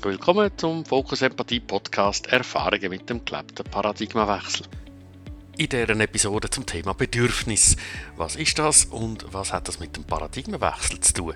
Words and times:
Herzlich 0.00 0.18
willkommen 0.18 0.50
zum 0.56 0.86
Fokus 0.86 1.20
Empathie 1.20 1.60
Podcast 1.60 2.26
Erfahrungen 2.28 2.88
mit 2.88 3.10
dem 3.10 3.22
gelebten 3.22 3.64
Paradigmawechsel. 3.64 4.64
In 5.58 5.68
dieser 5.68 5.90
Episode 5.90 6.48
zum 6.48 6.64
Thema 6.64 6.94
Bedürfnis. 6.94 7.76
Was 8.16 8.34
ist 8.34 8.58
das 8.58 8.86
und 8.86 9.26
was 9.30 9.52
hat 9.52 9.68
das 9.68 9.78
mit 9.78 9.98
dem 9.98 10.04
Paradigmawechsel 10.04 11.00
zu 11.00 11.12
tun? 11.12 11.34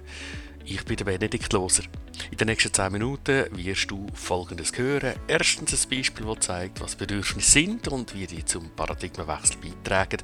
Ich 0.67 0.83
bin 0.87 0.97
der 0.97 1.05
Benedikt 1.05 1.53
Loser. 1.53 1.83
In 2.31 2.39
den 2.39 2.49
nächsten 2.49 2.73
10 2.73 2.91
Minuten 2.91 3.45
wirst 3.51 3.91
du 3.91 4.07
Folgendes 4.15 4.73
hören. 4.75 5.13
Erstens 5.29 5.73
ein 5.73 5.91
Beispiel, 5.91 6.25
das 6.25 6.47
zeigt, 6.47 6.81
was 6.81 6.97
Bedürfnisse 6.97 7.51
sind 7.51 7.87
und 7.89 8.15
wie 8.15 8.27
die 8.27 8.47
zum 8.47 8.71
Paradigmenwechsel 8.71 9.59
beitragen. 9.59 10.23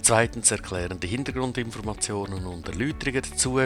Zweitens 0.00 0.52
erklärende 0.52 1.08
Hintergrundinformationen 1.08 2.46
und 2.46 2.68
Erläuterungen 2.68 3.22
dazu, 3.28 3.60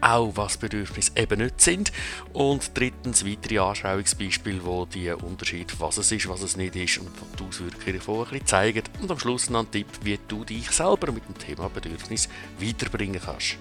auch 0.00 0.32
was 0.36 0.56
Bedürfnisse 0.56 1.12
eben 1.16 1.42
nicht 1.42 1.60
sind. 1.60 1.92
Und 2.32 2.70
drittens 2.74 3.26
weitere 3.26 3.58
Anschauungsbeispiele, 3.58 4.64
wo 4.64 4.86
die 4.86 5.10
Unterschied, 5.10 5.78
was 5.80 5.98
es 5.98 6.10
ist, 6.10 6.30
was 6.30 6.40
es 6.40 6.56
nicht 6.56 6.76
ist 6.76 6.96
und 6.96 7.10
die 7.38 7.44
Auswirkungen 7.44 7.98
bisschen 7.98 8.46
zeigen. 8.46 8.84
Und 9.02 9.10
am 9.10 9.18
Schluss 9.18 9.50
noch 9.50 9.60
ein 9.60 9.70
Tipp, 9.70 9.88
wie 10.02 10.18
du 10.28 10.46
dich 10.46 10.70
selber 10.70 11.12
mit 11.12 11.28
dem 11.28 11.36
Thema 11.36 11.68
Bedürfnis 11.68 12.30
weiterbringen 12.58 13.20
kannst. 13.22 13.58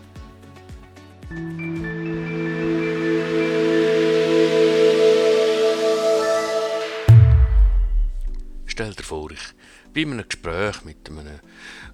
Stell 8.77 8.93
dir 8.93 9.01
vor, 9.01 9.31
ich 9.31 9.39
bin 9.91 10.09
in 10.09 10.19
einem 10.19 10.29
Gespräch 10.29 10.85
mit 10.85 11.09
einem 11.09 11.39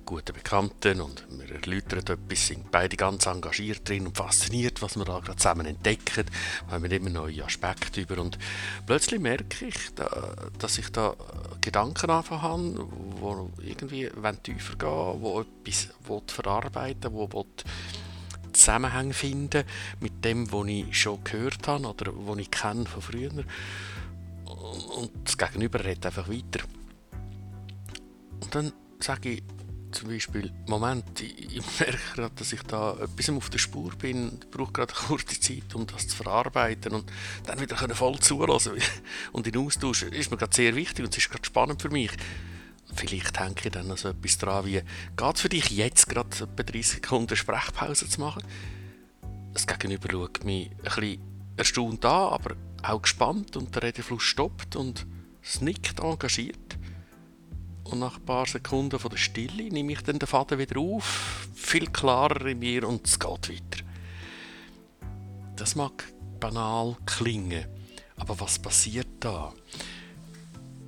guten 0.04 0.34
Bekannten 0.34 1.00
und 1.00 1.26
wir 1.30 1.50
erläutern 1.50 2.00
etwas, 2.00 2.48
sind 2.48 2.72
beide 2.72 2.98
ganz 2.98 3.26
engagiert 3.26 3.88
drin 3.88 4.06
und 4.06 4.18
fasziniert, 4.18 4.82
was 4.82 4.98
wir 4.98 5.06
da 5.06 5.20
gerade 5.20 5.38
zusammen 5.38 5.66
entdecken, 5.66 6.26
haben 6.70 6.84
wir 6.84 6.92
immer 6.92 7.10
neue 7.10 7.46
Aspekte 7.46 8.02
über 8.02 8.22
und 8.22 8.38
plötzlich 8.86 9.22
merke 9.22 9.68
ich, 9.68 9.78
dass 10.60 10.78
ich 10.78 10.90
da 10.90 11.16
Gedanken 11.62 12.10
anfangen 12.10 12.78
habe, 13.22 13.50
die 13.62 13.70
irgendwie 13.70 14.10
tiefer 14.44 14.76
gehen, 14.76 15.22
wo 15.22 15.40
etwas 15.40 15.88
verarbeiten 16.28 17.14
wo 17.14 17.46
Zusammenhang 18.52 19.14
finden 19.14 19.64
mit 20.02 20.26
dem, 20.26 20.52
was 20.52 20.68
ich 20.68 21.00
schon 21.00 21.24
gehört 21.24 21.66
habe 21.66 21.88
oder 21.88 22.12
was 22.14 22.38
ich 22.40 22.52
kenne 22.52 22.86
von 22.86 23.02
früher 23.02 23.32
und 24.54 25.12
das 25.24 25.38
Gegenüber 25.38 25.84
redet 25.84 26.06
einfach 26.06 26.28
weiter. 26.28 26.64
Und 28.42 28.56
dann 28.56 28.74
sage 29.00 29.30
ich 29.30 29.44
zum 29.94 30.10
Beispiel, 30.10 30.52
Moment, 30.68 31.22
ich, 31.22 31.58
ich 31.58 31.80
merke 31.80 32.00
gerade, 32.16 32.36
dass 32.36 32.52
ich 32.52 32.64
da 32.64 32.94
etwas 32.94 33.30
auf 33.30 33.50
der 33.50 33.60
Spur 33.60 33.92
bin, 33.96 34.40
ich 34.42 34.50
brauche 34.50 34.72
gerade 34.72 34.94
eine 34.94 35.08
kurze 35.08 35.40
Zeit, 35.40 35.74
um 35.76 35.86
das 35.88 36.08
zu 36.08 36.16
verarbeiten 36.18 36.94
und 36.94 37.12
dann 37.46 37.60
wieder 37.60 37.78
voll 37.78 38.20
zulassen. 38.20 38.74
Und 39.32 39.48
in 39.48 39.58
Austausch 39.58 40.04
ist 40.04 40.32
mir 40.32 40.38
gerade 40.38 40.56
sehr 40.56 40.76
wichtig 40.76 41.06
und 41.06 41.12
es 41.12 41.24
ist 41.24 41.30
gerade 41.30 41.46
spannend 41.46 41.82
für 41.82 41.90
mich. 41.90 42.12
Vielleicht 42.96 43.40
hänge 43.40 43.56
ich 43.64 43.72
dann 43.72 43.88
noch 43.88 43.98
so 43.98 44.10
etwas 44.10 44.38
dran 44.38 44.66
wie, 44.66 44.82
geht 45.16 45.36
es 45.36 45.42
für 45.42 45.50
dich 45.50 45.70
jetzt 45.72 46.10
gerade 46.10 46.30
etwa 46.30 46.64
30 46.64 46.88
Sekunden 46.88 47.36
Sprechpause 47.36 48.08
zu 48.08 48.22
machen? 48.22 48.44
Das 49.54 49.68
Gegenüber 49.68 50.10
schaut 50.12 50.44
mich 50.44 50.70
ein 50.70 50.78
bisschen 50.84 51.22
erstaunt 51.58 52.06
an, 52.06 52.34
aber 52.34 52.56
auch 52.84 53.02
gespannt 53.02 53.56
und 53.56 53.74
der 53.76 53.84
Redefluss 53.84 54.24
stoppt 54.24 54.76
und 54.76 55.06
es 55.42 55.62
engagiert. 55.62 56.78
Und 57.84 58.00
nach 58.00 58.18
ein 58.18 58.26
paar 58.26 58.46
Sekunden 58.46 59.00
von 59.00 59.12
der 59.12 59.18
Stille 59.18 59.70
nehme 59.70 59.94
ich 59.94 60.02
dann 60.02 60.20
den 60.20 60.28
Faden 60.28 60.58
wieder 60.58 60.80
auf, 60.80 61.48
viel 61.54 61.88
klarer 61.88 62.46
in 62.46 62.60
mir 62.60 62.88
und 62.88 63.06
es 63.06 63.20
geht 63.20 63.50
weiter. 63.50 63.84
Das 65.56 65.76
mag 65.76 66.12
banal 66.40 66.98
klingen, 67.06 67.66
aber 68.16 68.40
was 68.40 68.60
passiert 68.60 69.08
da? 69.20 69.54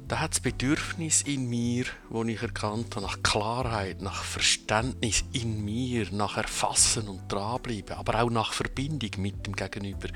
Da 0.07 0.19
hat 0.19 0.31
das 0.31 0.39
Bedürfnis 0.39 1.23
in 1.23 1.49
mir, 1.49 1.85
wo 2.09 2.23
ich 2.23 2.39
erkannt 2.39 2.95
habe, 2.95 3.07
nach 3.07 3.23
Klarheit, 3.23 4.03
nach 4.03 4.23
Verständnis 4.23 5.23
in 5.33 5.65
mir, 5.65 6.07
nach 6.11 6.37
Erfassen 6.37 7.07
und 7.07 7.31
dranbleiben, 7.31 7.97
aber 7.97 8.21
auch 8.21 8.29
nach 8.29 8.53
Verbindung 8.53 9.09
mit 9.17 9.47
dem 9.47 9.55
Gegenüber 9.55 10.09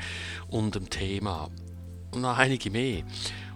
und 0.47 0.75
dem 0.75 0.91
Thema 0.91 1.49
und 2.11 2.21
noch 2.21 2.37
einige 2.37 2.69
mehr. 2.69 3.03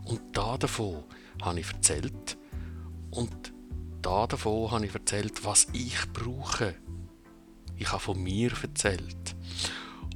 Und 0.06 0.22
da 0.34 0.58
davon 0.58 1.04
habe 1.42 1.60
ich 1.60 1.68
erzählt. 1.68 2.38
Und 3.12 3.54
da 4.02 4.26
davon 4.26 4.72
habe 4.72 4.88
ich 4.88 4.94
erzählt, 4.94 5.46
was 5.46 5.68
ich 5.74 6.12
brauche. 6.14 6.74
Ich 7.78 7.92
habe 7.92 8.02
von 8.02 8.22
mir 8.22 8.52
erzählt. 8.60 9.36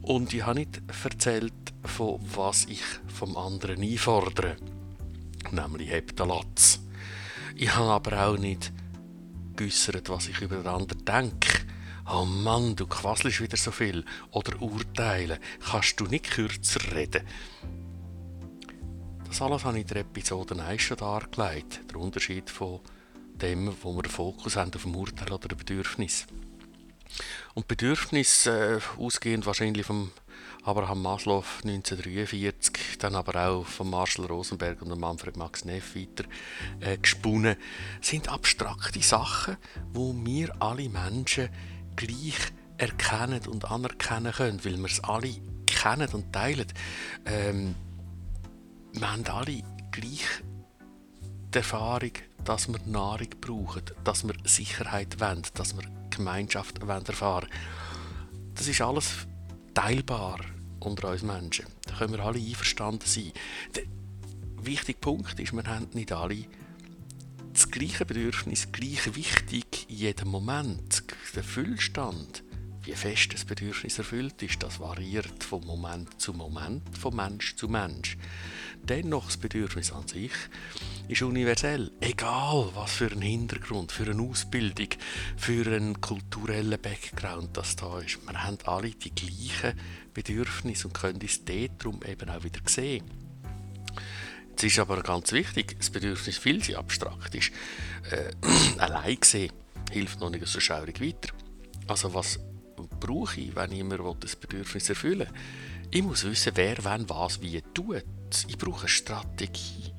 Und 0.01 0.33
ich 0.33 0.43
habe 0.45 0.59
nicht 0.59 0.81
erzählt, 1.03 1.53
von 1.83 2.19
was 2.35 2.65
ich 2.65 2.81
vom 3.07 3.37
anderen 3.37 3.83
einfordere. 3.83 4.55
Nämlich 5.51 5.89
Heptalatz. 5.89 6.79
Ich 7.55 7.75
habe 7.75 7.91
aber 7.91 8.27
auch 8.27 8.37
nicht 8.37 8.71
geäussert, 9.55 10.09
was 10.09 10.27
ich 10.27 10.41
über 10.41 10.57
den 10.57 10.67
anderen 10.67 11.03
denke. 11.05 11.65
Oh 12.09 12.25
Mann, 12.25 12.75
du 12.75 12.87
quasselst 12.87 13.41
wieder 13.41 13.57
so 13.57 13.71
viel. 13.71 14.05
Oder 14.31 14.61
urteilen. 14.61 15.39
Kannst 15.59 15.99
du 15.99 16.05
nicht 16.05 16.31
kürzer 16.31 16.95
reden? 16.95 17.25
Das 19.27 19.41
alles 19.41 19.65
habe 19.65 19.77
ich 19.77 19.83
in 19.83 19.87
der 19.87 19.97
Episode 19.97 20.63
1 20.63 20.81
schon 20.81 20.97
dargelegt. 20.97 21.81
Der 21.91 21.97
Unterschied 21.97 22.49
von 22.49 22.79
dem, 23.35 23.75
wo 23.81 23.93
wir 23.93 24.03
den 24.03 24.11
Fokus 24.11 24.55
haben 24.55 24.73
auf 24.73 24.83
dem 24.83 24.95
Urteil 24.95 25.31
oder 25.31 25.49
dem 25.49 25.57
Bedürfnis. 25.57 26.27
Und 27.53 27.67
Bedürfnis, 27.67 28.45
äh, 28.45 28.79
ausgehend 28.97 29.45
wahrscheinlich 29.45 29.85
vom 29.85 30.11
Abraham 30.63 31.01
Maslow 31.01 31.43
1943, 31.63 32.97
dann 32.99 33.15
aber 33.15 33.47
auch 33.47 33.65
von 33.65 33.89
Marshall 33.89 34.25
Rosenberg 34.25 34.81
und 34.81 34.99
Manfred 34.99 35.37
Max 35.37 35.63
Neff 35.63 35.95
weiter 35.95 36.25
äh, 36.81 36.97
gesponnen, 36.97 37.55
sind 38.01 38.27
abstrakte 38.29 39.01
Sachen, 39.01 39.57
wo 39.93 40.13
wir 40.13 40.53
alle 40.61 40.89
Menschen 40.89 41.49
gleich 41.95 42.51
erkennen 42.77 43.47
und 43.47 43.65
anerkennen 43.71 44.33
können, 44.33 44.65
weil 44.65 44.77
wir 44.77 44.85
es 44.85 45.03
alle 45.03 45.33
kennen 45.65 46.09
und 46.09 46.33
teilen. 46.33 46.67
Ähm, 47.25 47.75
wir 48.93 49.11
haben 49.11 49.25
alle 49.27 49.63
gleich 49.91 50.25
die 51.53 51.57
Erfahrung, 51.57 52.11
dass 52.43 52.67
wir 52.67 52.79
Nahrung 52.85 53.29
brauchen, 53.41 53.83
dass 54.03 54.27
wir 54.27 54.35
Sicherheit 54.43 55.19
wollen, 55.19 55.43
dass 55.53 55.75
wir 55.75 55.83
Gemeinschaft 56.09 56.85
wollen 56.85 57.05
erfahren 57.05 57.47
Das 58.55 58.67
ist 58.67 58.81
alles 58.81 59.27
teilbar 59.77 60.39
unter 60.79 61.11
uns 61.11 61.21
Menschen. 61.21 61.67
Da 61.85 61.93
können 61.93 62.13
wir 62.13 62.25
alle 62.25 62.39
einverstanden 62.39 63.05
sein. 63.05 63.31
Der 63.75 63.83
wichtige 64.59 64.97
Punkt 64.97 65.39
ist, 65.39 65.53
wir 65.53 65.63
haben 65.65 65.87
nicht 65.93 66.11
alle 66.11 66.45
das 67.53 67.69
gleiche 67.69 68.03
Bedürfnis, 68.03 68.71
gleich 68.71 69.15
wichtig 69.15 69.85
in 69.87 69.97
jedem 69.97 70.29
Moment. 70.29 71.03
Der 71.35 71.43
Füllstand 71.43 72.41
wie 72.87 72.93
fest 72.93 73.33
das 73.33 73.43
Bedürfnis 73.43 73.97
erfüllt 73.97 74.41
ist, 74.41 74.63
das 74.63 74.79
variiert 74.79 75.43
von 75.43 75.65
Moment 75.65 76.21
zu 76.21 76.31
Moment, 76.31 76.97
von 76.97 77.13
Mensch 77.13 77.57
zu 77.57 77.67
Mensch. 77.67 78.17
Dennoch 78.81 79.25
das 79.25 79.35
Bedürfnis 79.35 79.91
an 79.91 80.07
sich 80.07 80.31
ist 81.09 81.21
universell, 81.21 81.91
egal 81.99 82.69
was 82.75 82.93
für 82.93 83.11
ein 83.11 83.21
Hintergrund, 83.21 83.91
für 83.91 84.09
eine 84.09 84.21
Ausbildung, 84.21 84.87
für 85.35 85.67
einen 85.67 85.99
kulturellen 85.99 86.79
Background 86.81 87.57
das 87.57 87.75
da 87.75 87.99
ist. 87.99 88.25
Wir 88.25 88.41
haben 88.41 88.57
alle 88.63 88.91
die 88.91 89.13
gleichen 89.13 89.77
Bedürfnisse 90.13 90.87
und 90.87 90.93
können 90.93 91.19
uns 91.21 91.43
darum 91.43 91.99
eben 92.05 92.29
auch 92.29 92.43
wieder 92.45 92.61
sehen. 92.67 93.03
Es 94.55 94.63
ist 94.63 94.79
aber 94.79 95.03
ganz 95.03 95.33
wichtig, 95.33 95.75
das 95.77 95.89
Bedürfnis 95.89 96.37
viel 96.37 96.63
zu 96.63 96.77
abstrakt 96.77 97.35
ist. 97.35 97.51
Äh, 98.11 98.31
allein 98.77 99.19
gesehen 99.19 99.51
hilft 99.91 100.21
noch 100.21 100.29
nicht 100.29 100.47
so 100.47 100.61
schaurig 100.61 101.01
weiter. 101.01 101.33
Also 101.87 102.13
was 102.13 102.39
brauche 102.99 103.41
ich, 103.41 103.55
wenn 103.55 103.71
ich 103.71 103.83
mir 103.83 104.15
das 104.19 104.35
Bedürfnis 104.35 104.89
erfüllen 104.89 105.27
will. 105.27 105.33
Ich 105.89 106.03
muss 106.03 106.25
wissen, 106.25 106.51
wer, 106.55 106.77
wann, 106.83 107.09
was, 107.09 107.41
wie 107.41 107.61
tut. 107.73 108.03
Ich 108.47 108.57
brauche 108.57 108.81
eine 108.81 108.89
Strategie. 108.89 109.93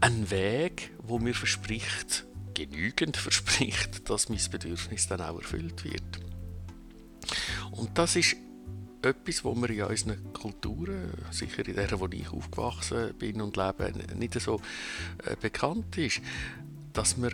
Ein 0.00 0.30
Weg, 0.30 0.90
wo 1.02 1.18
mir 1.18 1.34
verspricht, 1.34 2.24
genügend 2.54 3.16
verspricht, 3.16 4.08
dass 4.10 4.28
mein 4.28 4.40
Bedürfnis 4.50 5.06
dann 5.06 5.20
auch 5.20 5.38
erfüllt 5.38 5.84
wird. 5.84 6.02
Und 7.72 7.96
das 7.98 8.16
ist 8.16 8.36
etwas, 9.02 9.44
wo 9.44 9.54
wir 9.54 9.68
in 9.70 9.82
unseren 9.82 10.32
Kulturen, 10.32 11.12
sicher 11.30 11.66
in 11.66 11.74
der, 11.74 12.00
wo 12.00 12.06
ich 12.08 12.28
aufgewachsen 12.30 13.14
bin 13.18 13.42
und 13.42 13.56
lebe, 13.56 13.92
nicht 14.16 14.40
so 14.40 14.60
äh, 15.24 15.36
bekannt 15.38 15.98
ist, 15.98 16.22
dass 16.92 17.20
wir 17.20 17.32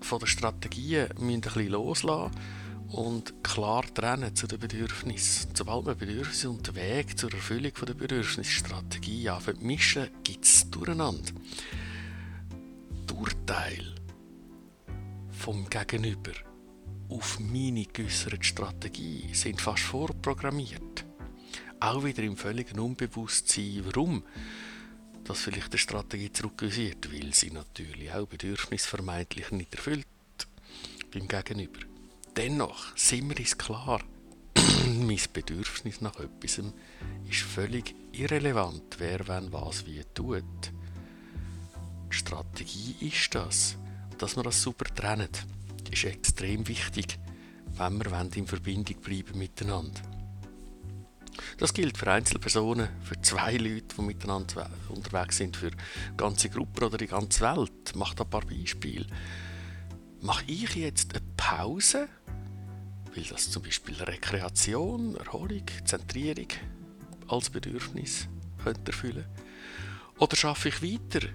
von 0.00 0.20
der 0.20 0.26
Strategie 0.26 1.00
ein 1.00 1.40
bisschen 1.40 1.68
loslassen 1.68 2.30
müssen 2.34 2.67
und 2.90 3.44
klar 3.44 3.84
trennen 3.92 4.34
zu 4.34 4.46
den 4.46 4.58
Bedürfnissen. 4.58 5.50
Sobald 5.54 5.84
man 5.84 5.98
Bedürfnisse 5.98 6.50
und 6.50 6.66
den 6.66 6.74
Weg 6.76 7.18
zur 7.18 7.32
Erfüllung 7.32 7.72
der 7.86 7.94
Bedürfnisstrategie 7.94 9.30
mischen, 9.60 10.08
gibt 10.24 10.44
es 10.44 10.70
Durcheinander. 10.70 11.32
Die 13.08 13.14
Urteile 13.14 13.94
vom 15.30 15.68
Gegenüber 15.68 16.32
auf 17.10 17.38
meine 17.40 17.84
geäusserte 17.84 18.44
Strategie 18.44 19.28
sind 19.32 19.60
fast 19.60 19.82
vorprogrammiert. 19.84 21.04
auch 21.80 22.04
wieder 22.04 22.22
im 22.22 22.36
völligen 22.36 22.80
Unbewusstsein, 22.80 23.82
warum 23.84 24.24
das 25.24 25.40
vielleicht 25.40 25.72
der 25.72 25.78
Strategie 25.78 26.32
zurückgeführt, 26.32 27.12
weil 27.12 27.34
sie 27.34 27.50
natürlich 27.50 28.12
auch 28.12 28.26
Bedürfnisse 28.26 28.88
vermeintlich 28.88 29.50
nicht 29.50 29.74
erfüllt 29.74 30.06
beim 31.12 31.28
Gegenüber. 31.28 31.87
Dennoch 32.38 32.96
sind 32.96 33.30
wir 33.30 33.40
uns 33.40 33.58
klar, 33.58 34.00
mein 34.86 35.18
Bedürfnis 35.32 36.00
nach 36.00 36.20
etwas 36.20 36.62
ist 37.28 37.40
völlig 37.40 37.96
irrelevant, 38.12 38.94
wer 38.98 39.26
wenn 39.26 39.52
was 39.52 39.84
wie 39.86 40.04
tut. 40.14 40.44
Die 42.12 42.14
Strategie 42.14 42.94
ist 43.00 43.34
das, 43.34 43.76
dass 44.18 44.36
wir 44.36 44.44
das 44.44 44.62
super 44.62 44.84
trennen. 44.94 45.28
Das 45.82 45.94
ist 45.94 46.04
extrem 46.04 46.68
wichtig, 46.68 47.18
wenn 47.76 47.98
wir 47.98 48.36
in 48.36 48.46
Verbindung 48.46 49.00
bleiben 49.00 49.36
miteinander. 49.36 50.00
Das 51.56 51.74
gilt 51.74 51.98
für 51.98 52.12
Einzelpersonen, 52.12 52.88
für 53.02 53.20
zwei 53.20 53.56
Leute, 53.56 53.96
die 53.96 54.02
miteinander 54.02 54.70
unterwegs 54.90 55.38
sind, 55.38 55.56
für 55.56 55.72
ganze 56.16 56.50
Gruppen 56.50 56.84
oder 56.84 56.98
die 56.98 57.08
ganze 57.08 57.40
Welt. 57.40 57.96
Mach 57.96 58.14
da 58.14 58.22
ein 58.22 58.30
paar 58.30 58.46
Beispiele. 58.46 59.06
Mache 60.20 60.44
ich 60.46 60.74
jetzt 60.76 61.14
eine 61.14 61.24
Pause, 61.36 62.08
weil 63.14 63.24
das 63.24 63.50
zum 63.50 63.62
Beispiel 63.62 63.94
Rekreation, 64.02 65.16
Erholung, 65.16 65.64
Zentrierung 65.84 66.48
als 67.28 67.50
Bedürfnis 67.50 68.28
könnte 68.62 68.92
erfüllen 68.92 69.26
Oder 70.18 70.36
schaffe 70.36 70.68
ich 70.68 70.82
weiter, 70.82 71.28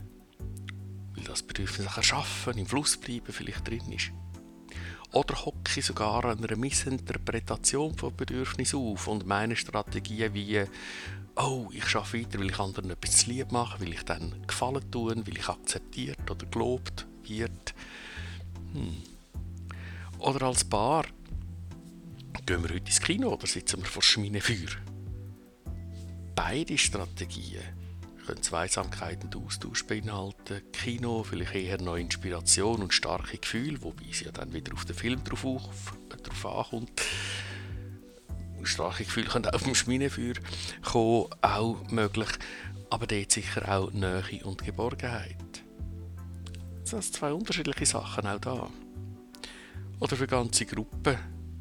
weil 1.15 1.23
das 1.23 1.43
Bedürfnis 1.43 1.85
nach 1.85 2.03
Schaffen, 2.03 2.57
im 2.57 2.65
Fluss 2.65 2.97
bleiben 2.97 3.31
vielleicht 3.31 3.67
drin 3.67 3.91
ist. 3.91 4.11
Oder 5.11 5.45
hocke 5.45 5.79
ich 5.79 5.85
sogar 5.85 6.25
an 6.25 6.43
einer 6.43 6.57
Missinterpretation 6.57 7.95
von 7.95 8.15
Bedürfnissen 8.15 8.79
auf 8.79 9.07
und 9.07 9.27
meine 9.27 9.55
Strategien 9.55 10.33
wie 10.33 10.65
oh, 11.35 11.69
ich 11.71 11.87
schaffe 11.87 12.19
weiter, 12.19 12.39
weil 12.39 12.49
ich 12.49 12.59
anderen 12.59 12.91
etwas 12.91 13.17
zu 13.17 13.29
lieb 13.29 13.51
mache, 13.51 13.81
weil 13.81 13.93
ich 13.93 14.03
dann 14.03 14.45
gefallen 14.47 14.89
tun, 14.91 15.25
weil 15.25 15.37
ich 15.37 15.47
akzeptiert 15.47 16.29
oder 16.29 16.45
gelobt 16.45 17.07
wird. 17.23 17.73
Hm. 18.73 18.97
Oder 20.19 20.47
als 20.47 20.63
Paar 20.63 21.05
gehen 22.45 22.61
wir 22.63 22.75
heute 22.75 22.85
ins 22.85 22.99
Kino 22.99 23.29
oder 23.29 23.47
sitzen 23.47 23.79
wir 23.79 23.85
vor 23.85 24.03
Schminefeuer. 24.03 24.69
Beide 26.35 26.77
Strategien 26.77 27.61
können 28.25 28.41
Zweisamkeit 28.41 29.23
und 29.23 29.35
Austausch 29.35 29.85
beinhalten. 29.85 30.61
Kino 30.71 31.23
vielleicht 31.23 31.55
eher 31.55 31.81
noch 31.81 31.95
Inspiration 31.95 32.81
und 32.81 32.93
starke 32.93 33.37
Gefühle, 33.37 33.81
wobei 33.81 34.05
es 34.11 34.21
ja 34.21 34.31
dann 34.31 34.53
wieder 34.53 34.73
auf 34.73 34.85
den 34.85 34.95
Film 34.95 35.23
drauf, 35.23 35.45
auf, 35.45 35.93
drauf 36.21 36.45
ankommt. 36.45 37.01
Starke 38.63 39.03
Gefühle 39.03 39.27
können 39.27 39.47
auch 39.47 39.61
dem 39.61 39.75
Schminefeuer 39.75 40.35
kommen, 40.81 41.27
auch 41.41 41.91
möglich, 41.91 42.29
aber 42.89 43.07
dort 43.07 43.31
sicher 43.31 43.69
auch 43.69 43.91
Nähe 43.91 44.43
und 44.43 44.63
Geborgenheit. 44.63 45.35
Das 46.81 46.91
sind 46.91 47.03
zwei 47.03 47.33
unterschiedliche 47.33 47.85
Sachen 47.85 48.25
auch 48.25 48.39
da. 48.39 48.69
Oder 49.99 50.15
für 50.15 50.27
ganze 50.27 50.65
Gruppen 50.65 51.17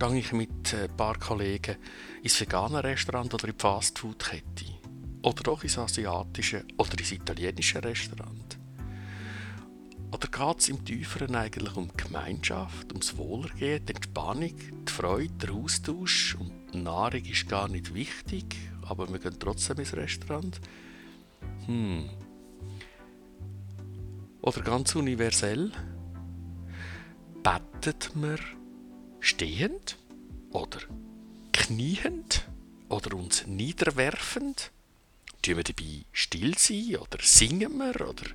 gehe 0.09 0.19
ich 0.19 0.33
mit 0.33 0.75
ein 0.75 0.97
paar 0.97 1.17
Kollegen 1.17 1.77
ins 2.25 2.41
vegane 2.41 2.83
Restaurant 2.83 3.33
oder 3.35 3.47
in 3.47 3.55
die 3.55 3.61
Fastfood-Kette 3.61 4.65
oder 5.23 5.43
doch 5.45 5.63
ins 5.63 5.79
asiatische 5.79 6.65
oder 6.77 6.99
ins 6.99 7.13
italienische 7.13 7.83
Restaurant? 7.85 8.59
Oder 10.11 10.29
geht 10.29 10.59
es 10.59 10.69
im 10.71 10.85
Tieferen 10.85 11.37
eigentlich 11.37 11.77
um 11.77 11.89
Gemeinschaft, 11.97 12.93
ums 12.93 13.17
Wohlergehen, 13.17 13.87
die 13.87 13.95
Entspannung, 13.95 14.57
die 14.89 14.93
Freude, 14.93 15.33
der 15.41 15.53
Austausch 15.53 16.35
und 16.35 16.53
die 16.75 16.79
Nahrung 16.79 17.25
ist 17.25 17.49
gar 17.49 17.69
nicht 17.69 17.95
wichtig, 17.95 18.57
aber 18.83 19.09
wir 19.09 19.21
gehen 19.21 19.39
trotzdem 19.39 19.79
ins 19.79 19.95
Restaurant? 19.95 20.61
Hm. 21.67 22.11
Oder 24.41 24.61
ganz 24.63 24.97
universell? 24.97 25.71
Bettet 27.45 28.17
man 28.17 28.39
stehend? 29.23 29.97
Oder 30.51 30.81
kniehend? 31.53 32.47
Oder 32.89 33.17
uns 33.17 33.47
niederwerfend? 33.47 34.71
Tun 35.41 35.57
wir 35.57 35.65
dabei 35.65 36.05
still 36.13 36.57
sein 36.59 36.97
oder 36.97 37.19
singen 37.23 37.79
wir 37.79 38.09
oder 38.09 38.27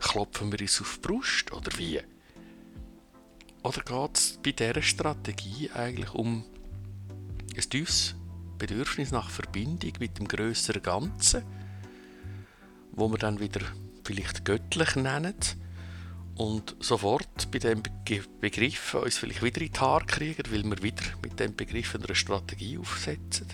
klopfen 0.00 0.50
wir 0.50 0.60
uns 0.60 0.80
auf 0.80 0.96
die 0.96 1.06
Brust 1.06 1.52
oder 1.52 1.78
wie? 1.78 2.00
Oder 3.62 3.82
geht 3.82 4.16
es 4.16 4.38
bei 4.42 4.52
dieser 4.52 4.82
Strategie 4.82 5.70
eigentlich 5.72 6.12
um 6.12 6.44
ein 7.54 7.70
tiefes 7.70 8.14
Bedürfnis 8.58 9.10
nach 9.10 9.30
Verbindung 9.30 9.92
mit 10.00 10.18
dem 10.18 10.28
größeren 10.28 10.82
Ganzen, 10.82 11.44
wo 12.92 13.08
wir 13.08 13.18
dann 13.18 13.40
wieder 13.40 13.60
vielleicht 14.04 14.44
göttlich 14.44 14.96
nennen 14.96 15.34
und 16.40 16.74
sofort 16.80 17.50
bei 17.50 17.58
dem 17.58 17.82
Begriff 18.40 18.94
uns 18.94 19.18
vielleicht 19.18 19.42
wieder 19.42 19.60
in 19.60 19.72
die 19.72 19.78
Haare 19.78 20.06
kriegen, 20.06 20.42
weil 20.50 20.64
wir 20.64 20.82
wieder 20.82 21.02
mit 21.22 21.38
dem 21.38 21.54
Begriff 21.54 21.94
eine 21.94 22.14
Strategie 22.14 22.78
aufsetzen? 22.78 23.46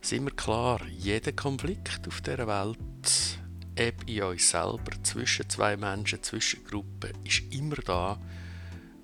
sind 0.00 0.24
wir 0.24 0.30
klar, 0.30 0.80
jeder 0.86 1.32
Konflikt 1.32 2.06
auf 2.06 2.20
dieser 2.20 2.46
Welt, 2.46 3.38
eben 3.76 4.06
in 4.06 4.22
uns 4.22 4.48
selber, 4.48 4.92
zwischen 5.02 5.48
zwei 5.50 5.76
Menschen, 5.76 6.22
zwischen 6.22 6.64
Gruppen, 6.64 7.10
ist 7.24 7.52
immer 7.52 7.76
da, 7.76 8.18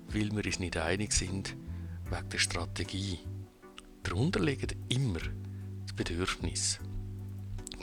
weil 0.07 0.31
wir 0.31 0.45
uns 0.45 0.59
nicht 0.59 0.77
einig 0.77 1.11
sind 1.11 1.53
wegen 2.09 2.29
der 2.29 2.37
Strategie. 2.37 3.19
Darunter 4.03 4.39
liegt 4.39 4.73
immer 4.87 5.19
das 5.85 5.93
Bedürfnis, 5.97 6.79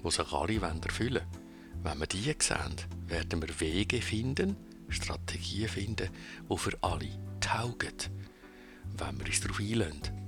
das 0.03 0.15
sich 0.15 0.33
alle 0.33 0.55
erfüllen 0.55 1.21
wollen. 1.21 1.42
Wenn 1.83 1.99
wir 1.99 2.07
die 2.07 2.35
sehen, 2.39 2.77
werden 3.09 3.43
wir 3.43 3.61
Wege 3.61 4.01
finden, 4.01 4.57
Strategien 4.89 5.69
finden, 5.69 6.11
die 6.49 6.57
für 6.57 6.79
alle 6.81 7.09
taugen, 7.41 7.93
wenn 8.97 9.19
wir 9.19 9.27
uns 9.27 9.41
darauf 9.41 9.59
einlösen. 9.59 10.23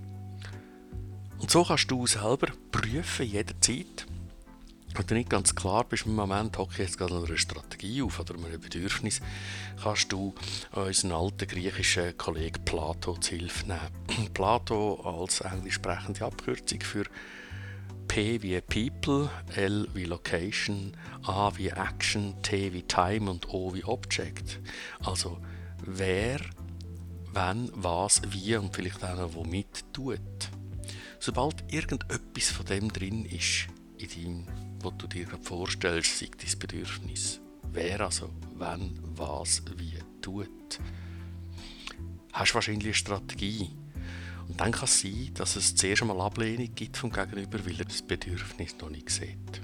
Und 1.39 1.51
so 1.51 1.65
kannst 1.65 1.91
du 1.91 2.07
selber 2.07 2.49
prüfen, 2.73 3.27
jederzeit. 3.27 4.07
Wenn 4.97 5.07
du 5.07 5.15
nicht 5.15 5.31
ganz 5.31 5.55
klar 5.55 5.85
bist, 5.85 6.07
im 6.07 6.15
Moment 6.15 6.57
hocke 6.57 6.73
ich 6.75 6.79
jetzt 6.79 6.99
gerade 6.99 7.17
eine 7.17 7.37
Strategie 7.37 8.03
auf 8.03 8.21
oder 8.21 8.35
ein 8.35 8.61
Bedürfnis, 8.61 9.21
kannst 9.83 10.13
du 10.13 10.35
unseren 10.73 11.13
alten 11.13 11.49
griechischen 11.49 12.17
Kollegen 12.17 12.65
Plato 12.65 13.17
zu 13.17 13.31
Hilfe 13.31 13.67
nehmen. 13.67 14.33
Plato 14.35 15.01
als 15.03 15.41
englisch 15.41 15.75
sprechende 15.75 16.25
Abkürzung 16.25 16.81
für 16.81 17.05
P 18.09 18.43
wie 18.43 18.61
People, 18.61 19.29
L 19.57 19.89
wie 19.93 20.05
Location, 20.05 20.97
A 21.25 21.51
wie 21.57 21.69
Action, 21.69 22.41
T 22.43 22.73
wie 22.73 22.83
Time 22.83 23.31
und 23.31 23.49
O 23.49 23.75
wie 23.75 23.85
Object. 23.85 24.61
Also 25.01 25.41
wer, 25.85 26.39
wann, 27.33 27.71
was, 27.75 28.23
wie 28.29 28.57
und 28.57 28.75
vielleicht 28.75 29.03
auch 29.03 29.17
noch 29.17 29.35
womit 29.35 29.93
tut. 29.93 30.21
Sobald 31.19 31.65
irgendetwas 31.73 32.51
von 32.51 32.67
dem 32.67 32.93
drin 32.93 33.25
ist, 33.25 33.67
in 33.99 34.09
dem, 34.09 34.47
was 34.81 34.93
du 34.99 35.07
dir 35.07 35.27
vorstellst, 35.43 36.19
sei 36.19 36.29
dein 36.39 36.59
Bedürfnis, 36.59 37.41
wer 37.73 38.01
also, 38.01 38.31
wann, 38.55 38.99
was, 39.17 39.63
wie 39.77 39.99
tut, 40.21 40.79
hast 42.33 42.55
wahrscheinlich 42.55 42.85
eine 42.85 42.95
Strategie. 42.95 43.71
Und 44.49 44.61
dann 44.61 44.73
kann 44.73 44.85
es 44.85 45.01
sein, 45.01 45.31
dass 45.35 45.57
es 45.57 45.75
zuerst 45.75 46.03
einmal 46.03 46.21
Ablehnung 46.21 46.75
gibt 46.75 46.97
vom 46.97 47.11
Gegenüber, 47.11 47.65
weil 47.67 47.79
er 47.79 47.85
das 47.85 48.03
Bedürfnis 48.03 48.77
noch 48.81 48.91
nicht 48.91 49.11
sieht. 49.11 49.61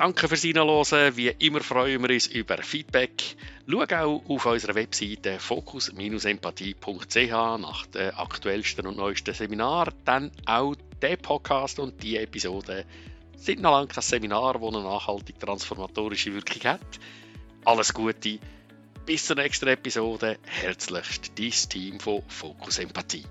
Danke 0.00 0.28
fürs 0.28 0.44
Reinhören. 0.44 1.16
Wie 1.16 1.28
immer 1.28 1.60
freuen 1.60 2.02
wir 2.02 2.08
uns 2.08 2.26
über 2.26 2.56
Feedback. 2.62 3.36
Schau 3.68 3.82
auch 3.82 4.22
auf 4.26 4.46
unserer 4.46 4.74
Webseite 4.74 5.38
fokus-empathie.ch 5.38 7.30
nach 7.30 7.86
den 7.86 8.10
aktuellsten 8.14 8.86
und 8.86 8.96
neuesten 8.96 9.34
Seminaren. 9.34 9.92
Dann 10.06 10.30
auch 10.46 10.74
der 11.02 11.18
Podcast 11.18 11.78
und 11.78 12.02
die 12.02 12.16
Episode 12.16 12.86
sind 13.36 13.60
noch 13.60 13.72
lange 13.72 13.88
kein 13.88 14.02
Seminar, 14.02 14.54
das 14.54 14.62
eine 14.62 14.82
nachhaltig 14.82 15.38
transformatorische 15.38 16.32
Wirkung 16.32 16.62
hat. 16.64 16.80
Alles 17.66 17.92
Gute, 17.92 18.38
bis 19.10 19.26
zur 19.26 19.34
nächsten 19.34 19.66
Episode. 19.66 20.38
Herzlichst, 20.46 21.32
dein 21.36 21.50
Team 21.50 21.98
von 21.98 22.22
Fokus 22.28 22.78
Empathie. 22.78 23.24